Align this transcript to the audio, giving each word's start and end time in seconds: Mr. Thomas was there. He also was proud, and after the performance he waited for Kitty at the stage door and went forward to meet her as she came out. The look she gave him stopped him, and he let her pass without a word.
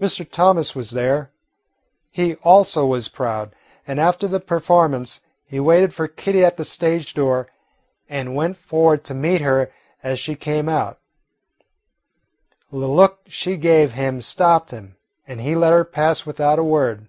Mr. 0.00 0.28
Thomas 0.28 0.74
was 0.74 0.90
there. 0.90 1.30
He 2.10 2.34
also 2.42 2.84
was 2.84 3.06
proud, 3.06 3.54
and 3.86 4.00
after 4.00 4.26
the 4.26 4.40
performance 4.40 5.20
he 5.44 5.60
waited 5.60 5.94
for 5.94 6.08
Kitty 6.08 6.44
at 6.44 6.56
the 6.56 6.64
stage 6.64 7.14
door 7.14 7.46
and 8.08 8.34
went 8.34 8.56
forward 8.56 9.04
to 9.04 9.14
meet 9.14 9.40
her 9.40 9.72
as 10.02 10.18
she 10.18 10.34
came 10.34 10.68
out. 10.68 10.98
The 12.72 12.78
look 12.78 13.20
she 13.28 13.56
gave 13.56 13.92
him 13.92 14.20
stopped 14.20 14.72
him, 14.72 14.96
and 15.28 15.40
he 15.40 15.54
let 15.54 15.70
her 15.74 15.84
pass 15.84 16.26
without 16.26 16.58
a 16.58 16.64
word. 16.64 17.06